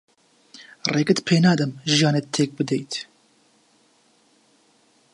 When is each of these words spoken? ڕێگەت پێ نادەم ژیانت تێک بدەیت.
ڕێگەت 0.93 1.19
پێ 1.27 1.35
نادەم 1.45 1.71
ژیانت 1.95 2.25
تێک 2.33 2.49
بدەیت. 2.57 2.93